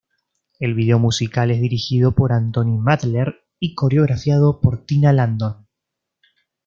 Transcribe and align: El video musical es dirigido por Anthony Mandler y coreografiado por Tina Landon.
El 0.59 0.73
video 0.73 0.97
musical 0.97 1.51
es 1.51 1.61
dirigido 1.61 2.15
por 2.15 2.33
Anthony 2.33 2.75
Mandler 2.79 3.43
y 3.59 3.75
coreografiado 3.75 4.59
por 4.59 4.83
Tina 4.83 5.13
Landon. 5.13 5.67